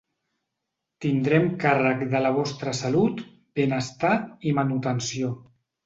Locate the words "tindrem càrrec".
1.05-2.01